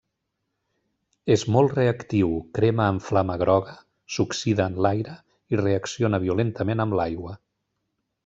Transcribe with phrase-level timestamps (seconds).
[1.35, 3.75] És molt reactiu, crema amb flama groga,
[4.15, 5.17] s'oxida en l'aire
[5.55, 7.37] i reacciona violentament amb l'aigua.